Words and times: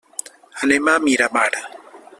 Anem 0.67 0.89
a 0.93 0.97
Miramar. 1.05 1.49